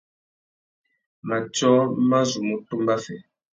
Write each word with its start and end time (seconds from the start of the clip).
Matiō 1.27 1.71
mà 2.09 2.19
zu 2.29 2.39
mú 2.47 2.55
tumba 2.67 2.95
fê. 3.03 3.15